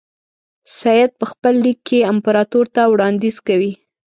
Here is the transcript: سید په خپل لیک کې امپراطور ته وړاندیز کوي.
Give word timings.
سید 0.77 1.11
په 1.19 1.25
خپل 1.31 1.53
لیک 1.63 1.79
کې 1.87 2.07
امپراطور 2.11 2.65
ته 2.75 2.81
وړاندیز 2.93 3.35
کوي. 3.47 3.71